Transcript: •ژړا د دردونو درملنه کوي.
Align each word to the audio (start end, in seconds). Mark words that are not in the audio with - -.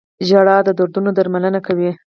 •ژړا 0.27 0.57
د 0.67 0.69
دردونو 0.77 1.09
درملنه 1.17 1.59
کوي. 1.67 1.91